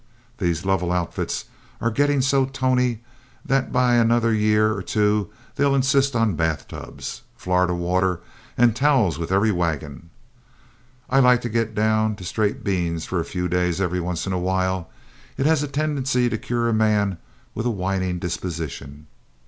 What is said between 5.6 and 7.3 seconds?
insist on bathtubs,